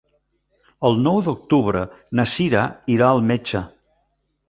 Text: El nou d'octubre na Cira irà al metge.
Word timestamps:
El 0.89 0.97
nou 1.09 1.19
d'octubre 1.27 1.85
na 2.21 2.27
Cira 2.35 2.67
irà 2.97 3.11
al 3.15 3.25
metge. 3.33 3.67